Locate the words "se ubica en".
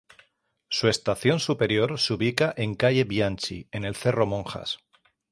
1.99-2.73